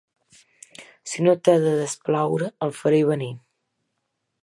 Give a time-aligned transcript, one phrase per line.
[1.11, 3.33] Si no t'ha de desplaure, el faré venir.